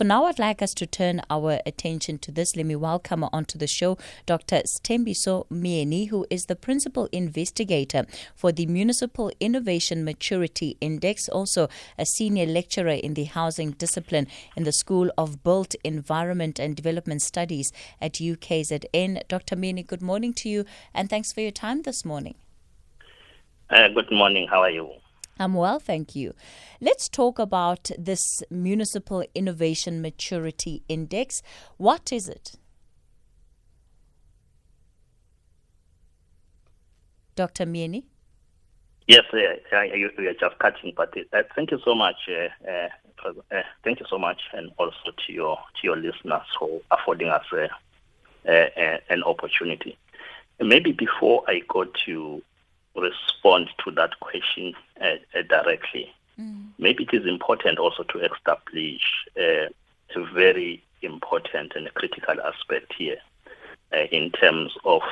[0.00, 2.56] For now, I'd like us to turn our attention to this.
[2.56, 4.62] Let me welcome onto the show Dr.
[4.64, 11.68] Sithembiso Myeni, who is the principal investigator for the Municipal Innovation Maturity Index, also
[11.98, 14.26] a senior lecturer in the housing discipline
[14.56, 17.70] in the School of Built Environment and Development Studies
[18.00, 19.28] at UKZN.
[19.28, 19.54] Dr.
[19.54, 20.64] Myeni, good morning to you,
[20.94, 22.36] and thanks for your time this morning.
[23.68, 24.48] Uh, good morning.
[24.48, 24.99] How are you?
[25.40, 26.34] I'm well, thank you.
[26.82, 31.42] Let's talk about this Municipal Innovation Maturity Index.
[31.78, 32.56] What is it?
[37.36, 37.64] Dr.
[37.64, 38.04] Myeni?
[39.08, 42.16] Yes, uh, you are just cutting, but uh, thank you so much.
[42.28, 46.82] Uh, uh, uh, thank you so much, and also to your to your listeners for
[46.90, 47.66] affording us uh,
[49.08, 49.96] an opportunity.
[50.60, 52.42] maybe before I go to
[52.96, 56.12] respond to that question uh, uh, directly.
[56.38, 56.68] Mm.
[56.78, 59.02] Maybe it is important also to establish
[59.38, 59.68] uh,
[60.16, 63.18] a very important and critical aspect here
[63.92, 65.02] uh, in terms of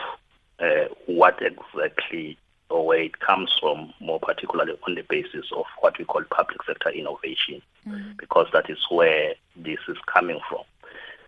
[0.60, 2.36] uh, what exactly
[2.70, 6.62] or where it comes from, more particularly on the basis of what we call public
[6.64, 8.16] sector innovation, mm.
[8.18, 10.60] because that is where this is coming from.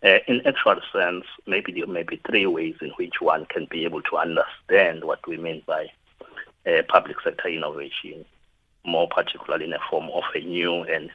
[0.03, 3.85] Uh, in actual sense, maybe there may be three ways in which one can be
[3.85, 5.87] able to understand what we mean by
[6.89, 8.25] public sector innovation,
[8.85, 11.11] more particularly in the form of a new and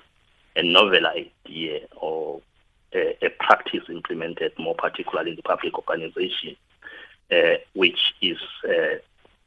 [0.55, 2.41] a novel idea or
[2.93, 6.55] a, a practice implemented more particularly in the public organization,
[7.31, 8.95] uh, which is uh,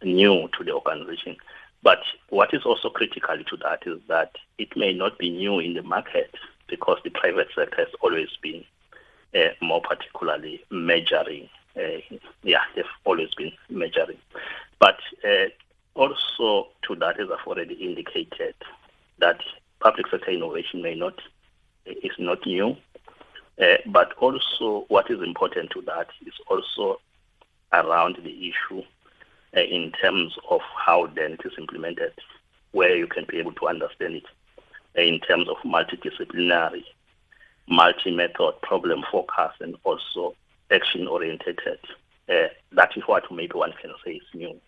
[0.03, 1.37] new to the organization.
[1.83, 5.75] But what is also critical to that is that it may not be new in
[5.75, 6.35] the market
[6.69, 8.65] because the private sector has always been
[9.35, 11.49] uh, more particularly measuring.
[11.77, 12.01] Uh,
[12.43, 14.19] yeah, they've always been measuring.
[14.81, 15.47] But uh,
[15.99, 18.55] also, to that, as I've already indicated,
[19.19, 19.41] that
[19.81, 21.15] public sector innovation may not
[21.87, 22.77] is not new,
[23.61, 27.01] uh, but also what is important to that is also
[27.73, 28.83] around the issue
[29.57, 32.13] uh, in terms of how then it is implemented,
[32.71, 34.25] where you can be able to understand it
[34.97, 36.85] uh, in terms of multidisciplinary,
[37.69, 40.35] multi-method, problem focus, and also
[40.71, 41.59] action-oriented.
[42.29, 44.61] Uh, that is what maybe one can say is new.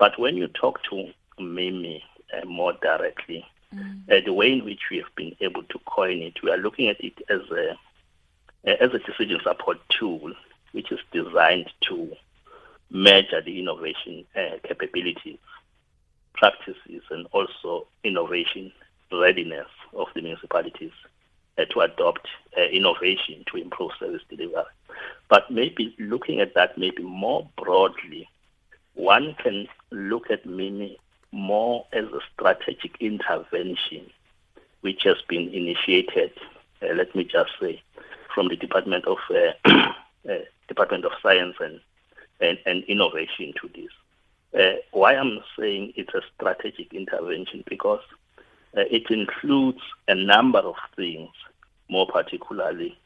[0.00, 2.02] But when you talk to MIMI
[2.32, 4.10] uh, more directly, mm.
[4.10, 6.88] uh, the way in which we have been able to coin it, we are looking
[6.88, 7.72] at it as a
[8.66, 10.32] uh, as a decision support tool,
[10.72, 12.10] which is designed to
[12.90, 15.38] measure the innovation uh, capabilities,
[16.32, 18.72] practices, and also innovation
[19.12, 20.92] readiness of the municipalities
[21.58, 24.64] uh, to adopt uh, innovation to improve service delivery.
[25.28, 28.28] But maybe looking at that maybe more broadly
[28.94, 30.96] one can look at MIMI
[31.32, 34.10] more as a strategic intervention
[34.80, 36.32] which has been initiated,
[36.82, 37.82] uh, let me just say,
[38.34, 39.52] from the Department of uh,
[40.30, 41.80] uh, Department of Science and,
[42.40, 43.90] and, and Innovation to this.
[44.58, 48.00] Uh, why I'm saying it's a strategic intervention because
[48.76, 51.30] uh, it includes a number of things,
[51.88, 52.98] more particularly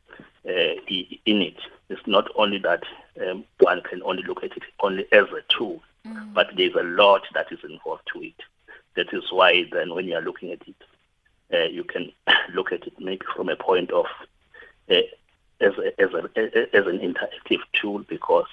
[0.46, 1.56] uh, in it.
[1.88, 2.82] It's not only that
[3.26, 6.34] um, one can only look at it only as a tool, mm.
[6.34, 8.40] but there's a lot that is involved to it.
[8.96, 10.76] That is why then when you are looking at it,
[11.52, 12.10] uh, you can
[12.54, 14.06] look at it maybe from a point of
[14.90, 14.94] uh,
[15.60, 18.46] as, a, as, a, as an interactive tool because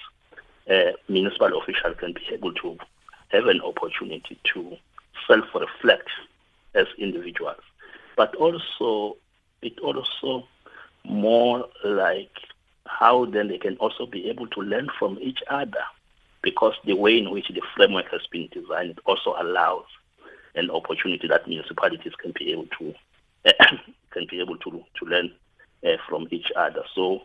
[0.70, 2.78] uh, municipal officials can be able to
[3.28, 4.76] have an opportunity to
[5.26, 6.08] self-reflect
[6.74, 7.60] as individuals.
[8.16, 9.16] But also,
[9.62, 10.46] it also
[11.04, 12.30] more like
[12.98, 15.84] how then they can also be able to learn from each other
[16.42, 19.84] because the way in which the framework has been designed also allows
[20.54, 22.94] an opportunity that municipalities can be able to
[24.10, 25.30] can be able to to learn
[25.86, 26.82] uh, from each other.
[26.94, 27.22] So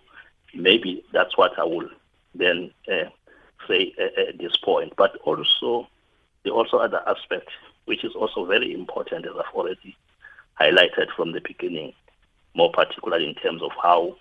[0.54, 1.90] maybe that's what I will
[2.34, 3.10] then uh,
[3.68, 4.94] say at this point.
[4.96, 5.88] But also
[6.44, 7.50] the also other aspect,
[7.86, 9.96] which is also very important, as I've already
[10.60, 11.94] highlighted from the beginning,
[12.56, 14.16] more particularly in terms of how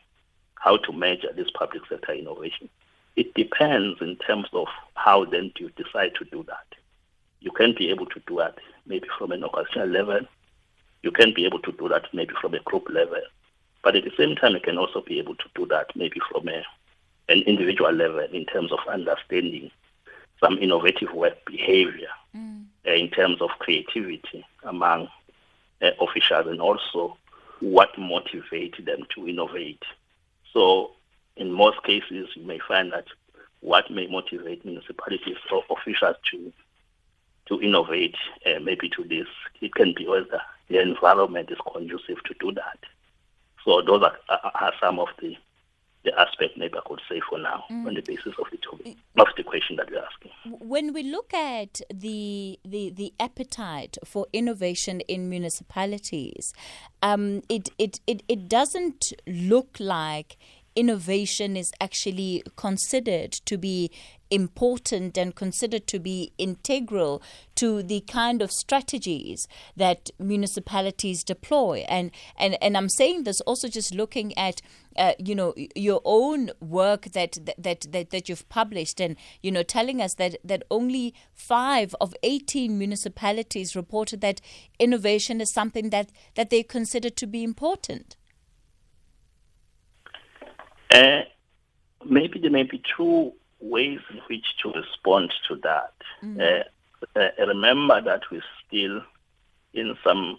[0.57, 2.69] how to measure this public sector innovation.
[3.15, 6.67] It depends in terms of how then do you decide to do that.
[7.41, 10.21] You can be able to do that maybe from an organizational level.
[11.03, 13.23] You can be able to do that maybe from a group level.
[13.83, 16.49] But at the same time, you can also be able to do that maybe from
[16.49, 16.65] a,
[17.29, 19.71] an individual level in terms of understanding
[20.41, 22.65] some innovative work behavior, mm.
[22.87, 25.09] uh, in terms of creativity among
[25.83, 27.17] uh, officials and also
[27.61, 29.83] what motivates them to innovate.
[30.57, 30.93] So
[31.37, 33.05] in most cases, you may find that
[33.61, 36.51] what may motivate municipalities or officials to
[37.49, 38.17] to innovate,
[38.47, 39.29] uh, maybe to this,
[39.61, 42.79] it can be whether the environment is conducive to do that.
[43.65, 45.37] So those are, are some of the
[46.07, 47.87] the aspect maybe I could say for now mm.
[47.87, 50.31] on the basis of the topic, of the question that you're asking.
[50.61, 56.55] When we look at the the, the appetite for innovation in municipalities,
[57.03, 60.39] um, it, it, it, it doesn't look like
[60.77, 63.91] innovation is actually considered to be
[64.31, 67.23] important and considered to be integral
[67.55, 69.47] to the kind of strategies
[69.77, 71.85] that municipalities deploy.
[71.89, 74.61] And and and I'm saying this also just looking at
[74.97, 79.63] uh, you know your own work that, that that that you've published and you know
[79.63, 84.41] telling us that that only 5 of 18 municipalities reported that
[84.79, 88.17] innovation is something that that they consider to be important
[90.93, 91.23] uh,
[92.05, 95.95] maybe there may be two ways in which to respond to that.
[96.23, 96.41] Mm-hmm.
[96.41, 99.03] Uh, uh, remember that we're still
[99.75, 100.39] in some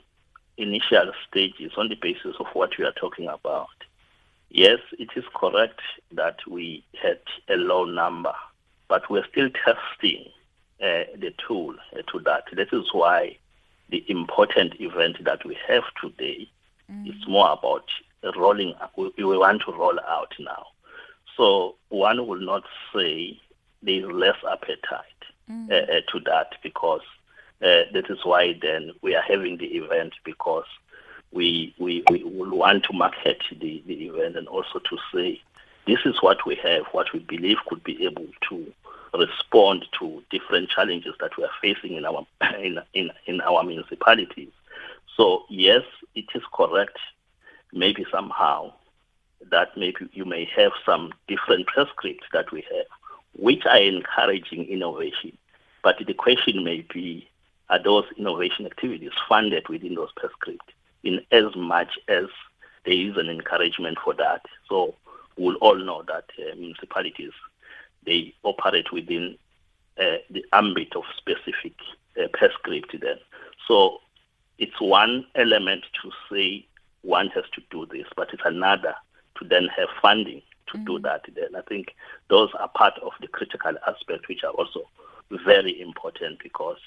[0.57, 3.67] initial stages on the basis of what we are talking about.
[4.49, 7.19] Yes, it is correct that we had
[7.49, 8.33] a low number,
[8.87, 10.25] but we're still testing
[10.81, 12.45] uh, the tool uh, to that.
[12.53, 13.37] This is why
[13.89, 16.49] the important event that we have today
[16.91, 17.09] mm.
[17.09, 17.85] is more about
[18.35, 18.73] rolling.
[18.95, 20.67] We, we want to roll out now.
[21.35, 22.63] So one will not
[22.93, 23.39] say
[23.83, 25.71] there is less appetite mm.
[25.71, 27.01] uh, to that because
[27.61, 30.65] uh, that is why then we are having the event because
[31.31, 35.41] we we, we will want to market the, the event and also to say
[35.85, 38.73] this is what we have, what we believe could be able to
[39.13, 42.25] respond to different challenges that we are facing in our
[42.59, 44.51] in, in, in our municipalities.
[45.15, 45.83] So yes,
[46.13, 46.97] it is correct,
[47.73, 48.73] maybe somehow
[49.51, 52.85] that maybe you may have some different prescripts that we have,
[53.37, 55.37] which are encouraging innovation.
[55.83, 57.29] But the question may be,
[57.69, 60.73] are those innovation activities funded within those prescripts
[61.03, 62.25] in as much as
[62.85, 64.41] there is an encouragement for that?
[64.69, 64.95] So
[65.37, 67.31] we'll all know that uh, municipalities,
[68.05, 69.37] they operate within
[69.99, 71.73] uh, the ambit of specific
[72.19, 73.17] uh, prescript then.
[73.67, 73.99] So
[74.57, 76.66] it's one element to say
[77.01, 78.95] one has to do this, but it's another
[79.39, 80.85] to then have funding to mm-hmm.
[80.85, 81.21] do that.
[81.33, 81.95] Then I think
[82.29, 84.81] those are part of the critical aspects which are also
[85.45, 86.77] very important because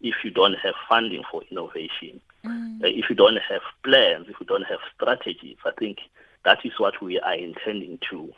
[0.00, 2.82] if you don't have funding for innovation, mm.
[2.82, 5.98] uh, if you don't have plans, if you don't have strategies, I think
[6.44, 8.32] that is what we are intending to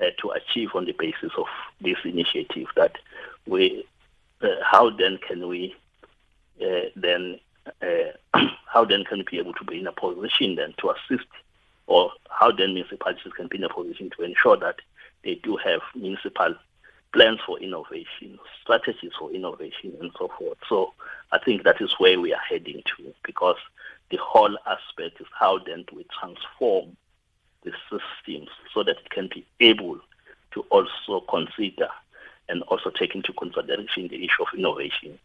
[0.00, 1.46] uh, to achieve on the basis of
[1.80, 2.66] this initiative.
[2.74, 2.96] That
[3.46, 3.86] we,
[4.42, 5.74] uh, how then can we
[6.60, 7.38] uh, then
[7.80, 8.12] Eh,
[8.66, 11.28] how then can we be able to be in a position then to assist
[11.86, 14.76] or how then municipalities can be in a position to ensure that
[15.22, 16.54] they do have municipal
[17.12, 20.58] plans for innovation, strategies for innovation, and so forth.
[20.68, 20.92] So
[21.32, 23.56] I think that is where we are heading to because
[24.10, 26.96] the whole aspect is how then do we transform
[27.62, 29.98] the systems so that it can be able
[30.52, 31.88] to also consider
[32.48, 35.18] and also take into consideration the issue of innovation.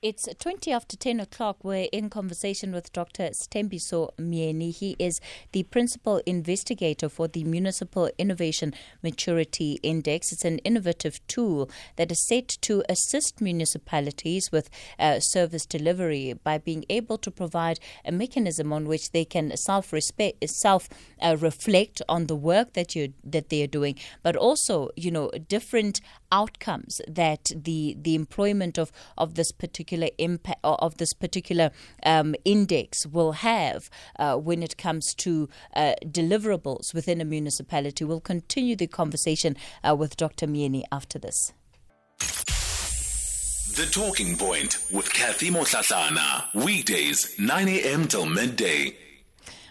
[0.00, 1.64] It's 20 after 10 o'clock.
[1.64, 3.30] We're in conversation with Dr.
[3.30, 4.72] Sithembiso Myeni.
[4.72, 10.30] He is the principal investigator for the Municipal Innovation Maturity Index.
[10.30, 16.58] It's an innovative tool that is set to assist municipalities with uh, service delivery by
[16.58, 22.36] being able to provide a mechanism on which they can self uh, reflect on the
[22.36, 26.00] work that you that they are doing, but also you know different
[26.32, 31.70] outcomes that the the employment of of this particular impact of this particular
[32.04, 38.04] um, index will have uh, when it comes to uh, deliverables within a municipality.
[38.04, 39.56] We'll continue the conversation
[39.86, 40.46] uh, with Dr.
[40.46, 41.52] Myeni after this.
[43.78, 46.52] The Talking Point with Kathy Motlatlana.
[46.54, 48.08] Weekdays, 9 a.m.
[48.08, 48.96] till midday.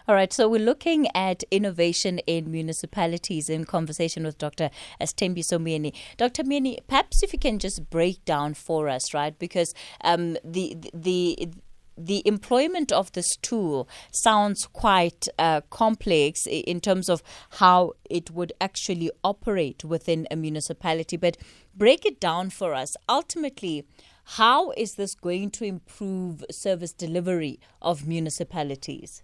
[0.10, 4.70] All right, so we're looking at innovation in municipalities in conversation with Dr.
[5.02, 5.94] Sthembiso Myeni.
[6.16, 6.46] Dr.
[6.46, 9.38] Myeni, perhaps if you can just break down for us, right?
[9.38, 9.74] Because
[10.06, 11.50] um, the the
[11.98, 17.22] the employment of this tool sounds quite uh, complex in terms of
[17.60, 21.18] how it would actually operate within a municipality.
[21.18, 21.36] But
[21.76, 22.96] break it down for us.
[23.10, 23.84] Ultimately,
[24.24, 29.22] how is this going to improve service delivery of municipalities?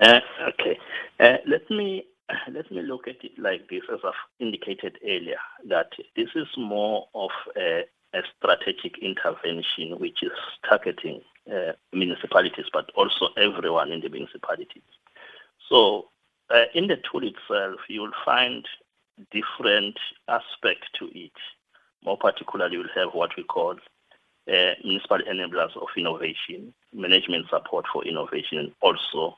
[0.00, 0.78] Uh, okay,
[1.20, 2.04] uh, let me
[2.50, 7.06] let me look at it like this, as I've indicated earlier, that this is more
[7.14, 7.84] of a,
[8.14, 10.32] a strategic intervention which is
[10.68, 11.20] targeting
[11.52, 14.82] uh, municipalities, but also everyone in the municipalities.
[15.68, 16.08] So,
[16.50, 18.66] uh, in the tool itself, you'll find
[19.30, 19.98] different
[20.28, 21.32] aspects to it.
[22.04, 23.76] More particularly, you'll have what we call
[24.48, 29.36] uh, municipal enablers of innovation, management support for innovation, and also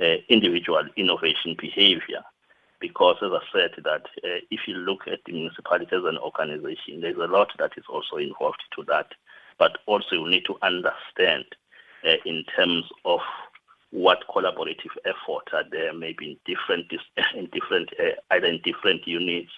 [0.00, 2.22] uh, individual innovation behavior.
[2.78, 7.00] Because, as I said, that uh, if you look at the municipality as an organization,
[7.00, 9.12] there's a lot that is also involved to that.
[9.58, 11.46] But also, you need to understand
[12.06, 13.20] uh, in terms of
[13.90, 16.92] what collaborative efforts are there, maybe in different,
[17.34, 19.50] in different, uh, either in different units,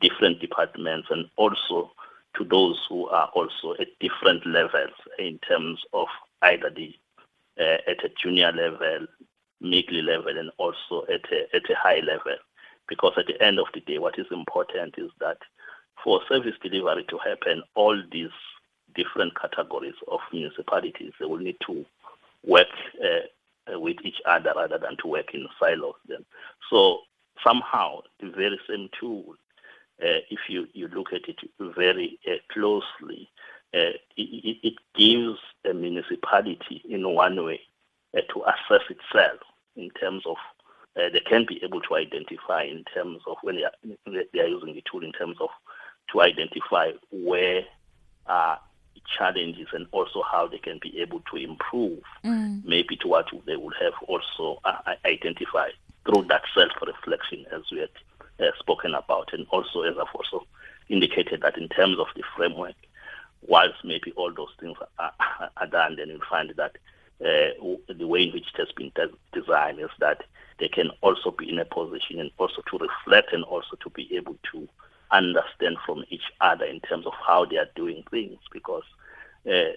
[0.00, 1.92] different departments, and also
[2.36, 6.08] to those who are also at different levels in terms of
[6.42, 6.94] either the
[7.60, 9.06] uh, at a junior level,
[9.60, 12.36] middle level, and also at a, at a high level.
[12.88, 15.38] Because at the end of the day, what is important is that
[16.02, 18.30] for service delivery to happen, all these
[18.94, 21.84] different categories of municipalities they will need to
[22.44, 22.66] work
[23.04, 25.94] uh, with each other rather than to work in silos.
[26.08, 26.24] Then,
[26.68, 27.00] so
[27.44, 29.36] somehow the very same tool
[30.02, 33.28] uh, if you, you look at it very uh, closely,
[33.74, 35.38] uh, it, it, gives
[35.68, 37.60] a municipality in one way
[38.14, 39.40] to assess itself
[39.76, 40.36] in terms of
[40.94, 44.74] they can be able to identify in terms of when they are, they are using
[44.74, 45.48] the tool in terms of
[46.12, 47.62] to identify where
[48.26, 48.58] are
[49.16, 52.62] challenges and also how they can be able to improve mm.
[52.64, 55.72] maybe to what they would have also uh, identified
[56.04, 57.90] through that self-reflection as we had
[58.40, 60.46] uh, spoken about, and also as I've also
[60.88, 62.74] indicated that in terms of the framework,
[63.42, 65.12] whilst maybe all those things are,
[65.56, 66.76] are done, then you'll find that
[67.20, 68.90] uh, the way in which it has been
[69.32, 70.22] designed is that
[70.58, 72.78] they can also be in a position and also to
[73.10, 74.68] reflect and also to be able to
[75.10, 78.84] understand from each other in terms of how they are doing things because
[79.50, 79.72] uh,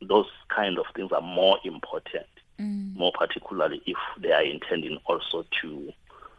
[0.00, 2.26] those kind of things are more important,
[2.60, 2.94] mm.
[2.96, 5.92] more particularly if they are intending also to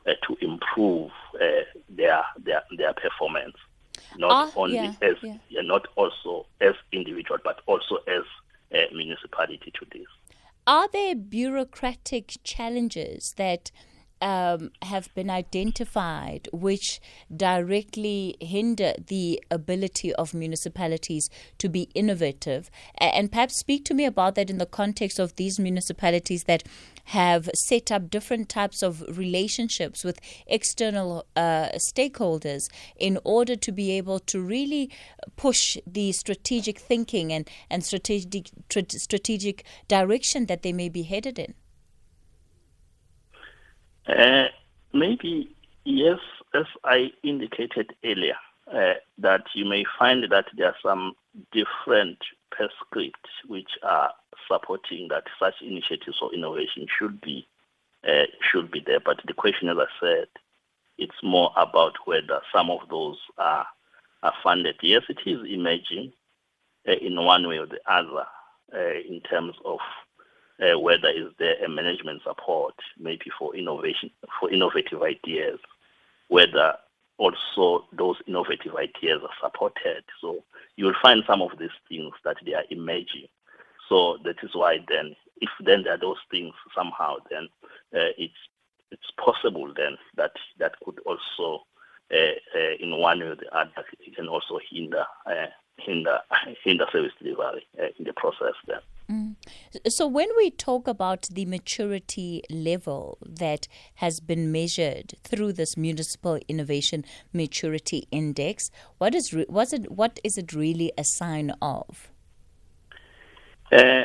[0.05, 3.55] uh, to improve uh, their their their performance,
[4.17, 5.61] not uh, only yeah, as yeah.
[5.61, 8.23] not also as individual, but also as
[8.73, 10.07] a municipality to this.
[10.67, 13.71] Are there bureaucratic challenges that?
[14.21, 17.01] Um, have been identified which
[17.35, 22.69] directly hinder the ability of municipalities to be innovative.
[22.97, 26.63] And perhaps speak to me about that in the context of these municipalities that
[27.05, 33.91] have set up different types of relationships with external uh, stakeholders in order to be
[33.91, 34.89] able to really
[35.35, 41.53] push the strategic thinking and, and strategic, strategic direction that they may be headed in.
[44.07, 44.47] Uh,
[44.93, 45.55] maybe,
[45.85, 46.19] yes,
[46.53, 48.35] as I indicated earlier,
[48.71, 51.13] uh, that you may find that there are some
[51.51, 52.17] different
[52.51, 54.11] prescripts which are
[54.47, 57.47] supporting that such initiatives or innovation should be
[58.07, 58.99] uh, should be there.
[58.99, 60.27] But the question, as I said,
[60.97, 63.65] it's more about whether some of those are
[64.21, 64.75] are funded.
[64.81, 66.13] Yes, it is emerging
[66.87, 68.25] uh, in one way or the other
[68.73, 69.79] uh, in terms of
[70.61, 75.59] uh, whether is there a management support maybe for innovation for innovative ideas,
[76.27, 76.75] whether
[77.17, 80.03] also those innovative ideas are supported.
[80.19, 80.43] So
[80.75, 83.27] you will find some of these things that they are emerging.
[83.89, 87.49] So that is why then, if then there are those things somehow, then
[87.93, 88.33] uh, it's
[88.91, 91.63] it's possible then that that could also,
[92.13, 96.19] uh, uh, in one way or the other, it can also hinder uh, hinder
[96.63, 98.79] hinder service delivery uh, in the process then.
[99.87, 106.39] So, when we talk about the maturity level that has been measured through this municipal
[106.47, 109.91] innovation maturity index, what is re- it?
[109.91, 112.11] What is it really a sign of?
[113.71, 114.03] Uh,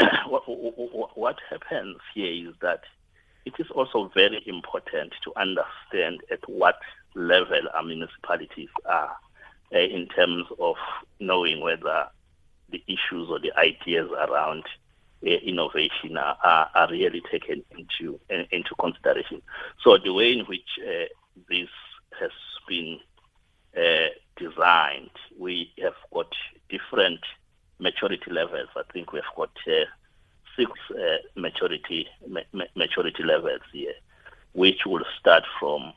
[0.26, 2.80] what, what what happens here is that
[3.44, 6.76] it is also very important to understand at what
[7.14, 9.16] level our municipalities are
[9.74, 10.76] uh, in terms of
[11.18, 12.06] knowing whether
[12.70, 14.64] the issues or the ideas around
[15.26, 19.42] uh, innovation are, are, are, really taken into uh, into consideration.
[19.82, 21.04] So the way in which uh,
[21.48, 21.68] this
[22.18, 22.30] has
[22.66, 22.98] been
[23.76, 26.32] uh, designed, we have got
[26.70, 27.20] different
[27.78, 28.68] maturity levels.
[28.76, 29.84] I think we've got uh,
[30.56, 30.70] six
[31.36, 33.92] maturity ma- maturity levels here,
[34.52, 35.92] which will start from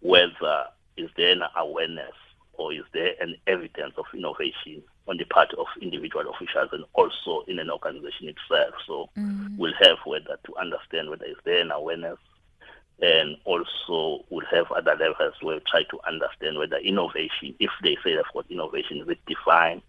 [0.00, 0.66] whether
[0.96, 2.14] is there an awareness
[2.52, 7.44] or is there an evidence of innovation on the part of individual officials and also
[7.48, 8.74] in an organization itself.
[8.86, 9.56] So mm.
[9.56, 12.18] we'll have whether to understand whether is there an awareness
[13.00, 17.96] and also we'll have other levels where we try to understand whether innovation, if they
[18.04, 19.82] say they've got innovation, is it defined?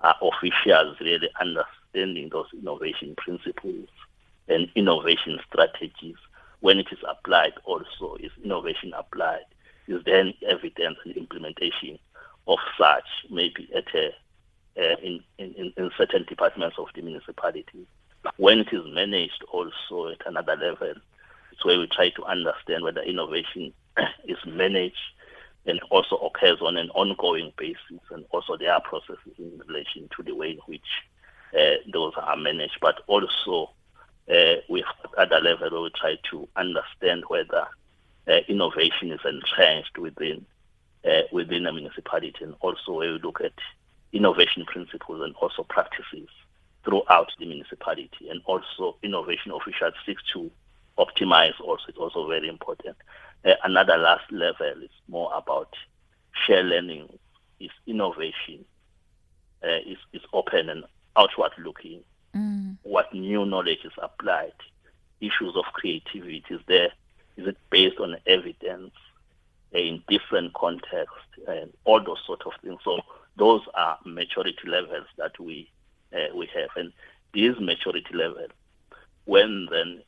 [0.00, 3.88] Are officials really understanding those innovation principles
[4.48, 6.16] and innovation strategies?
[6.60, 9.44] When it is applied also, is innovation applied?
[9.88, 11.98] Is there any evidence and implementation
[12.46, 14.12] of such, maybe at a
[14.78, 17.86] uh, in, in, in certain departments of the municipality.
[18.36, 20.94] When it is managed also at another level,
[21.52, 23.72] it's where we try to understand whether innovation
[24.24, 24.96] is managed
[25.66, 30.22] and also occurs on an ongoing basis, and also there are processes in relation to
[30.22, 30.82] the way in which
[31.58, 32.78] uh, those are managed.
[32.80, 33.70] But also,
[34.28, 34.56] uh,
[35.16, 37.66] at other level where we try to understand whether
[38.28, 40.44] uh, innovation is entrenched within
[41.04, 43.52] uh, within a municipality, and also where we look at
[44.14, 46.28] innovation principles and also practices
[46.84, 50.50] throughout the municipality, and also innovation officials seek to
[50.98, 51.58] optimize.
[51.60, 52.96] Also, it's also very important.
[53.44, 55.74] Uh, another last level is more about
[56.46, 57.08] share learning,
[57.58, 58.64] is innovation,
[59.64, 60.84] uh, is, is open and
[61.16, 62.00] outward looking.
[62.34, 62.76] Mm.
[62.82, 64.52] What new knowledge is applied,
[65.20, 66.90] issues of creativity is there.
[67.36, 68.92] Is it based on evidence
[69.74, 71.18] uh, in different contexts
[71.48, 72.78] and all those sort of things?
[72.84, 73.00] So
[74.14, 75.70] maturity levels that we
[76.14, 76.92] uh, we have, and
[77.32, 78.50] these maturity levels,
[79.24, 80.02] when then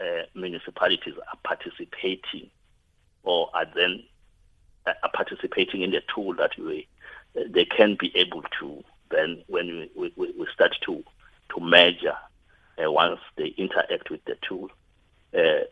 [0.00, 2.50] uh, municipalities are participating
[3.22, 4.02] or are then
[4.86, 9.88] uh, are participating in the tool that uh, they can be able to then when
[9.96, 11.04] we, we, we start to
[11.54, 12.16] to measure
[12.82, 14.68] uh, once they interact with the tool
[15.36, 15.64] uh,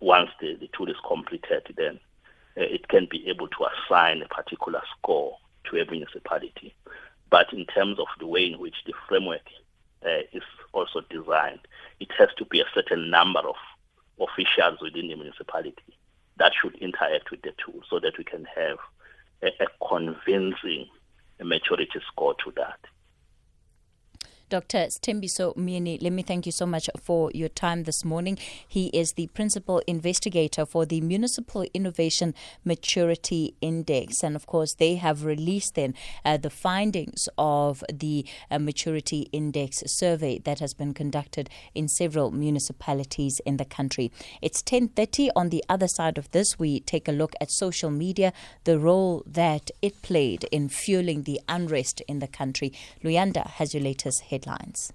[0.00, 1.98] once the, the tool is completed then
[2.56, 6.74] uh, it can be able to assign a particular score to a municipality
[7.30, 9.46] but in terms of the way in which the framework
[10.04, 10.42] uh, is
[10.72, 11.60] also designed
[12.00, 13.56] it has to be a certain number of
[14.20, 15.96] officials within the municipality
[16.38, 18.78] that should interact with the tool so that we can have
[19.42, 20.86] a, a convincing
[21.42, 22.78] maturity score to that.
[24.48, 24.86] Dr.
[24.86, 28.38] Sthembiso Myeni, let me thank you so much for your time this morning.
[28.68, 32.32] He is the principal investigator for the Municipal Innovation
[32.64, 34.22] Maturity Index.
[34.22, 39.82] And of course, they have released then uh, the findings of the uh, Maturity Index
[39.86, 44.12] survey that has been conducted in several municipalities in the country.
[44.40, 45.30] It's 10.30.
[45.34, 48.32] On the other side of this, we take a look at social media,
[48.62, 52.72] the role that it played in fueling the unrest in the country.
[53.02, 54.92] Luyanda has your latest headlines.